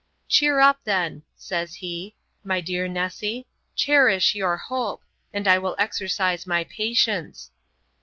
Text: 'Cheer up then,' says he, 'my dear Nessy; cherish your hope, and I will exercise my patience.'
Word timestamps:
'Cheer 0.27 0.59
up 0.59 0.79
then,' 0.83 1.21
says 1.35 1.75
he, 1.75 2.15
'my 2.43 2.59
dear 2.59 2.87
Nessy; 2.87 3.45
cherish 3.75 4.33
your 4.33 4.57
hope, 4.57 5.03
and 5.31 5.47
I 5.47 5.59
will 5.59 5.75
exercise 5.77 6.47
my 6.47 6.63
patience.' 6.63 7.51